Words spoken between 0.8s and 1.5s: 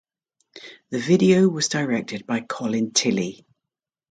The video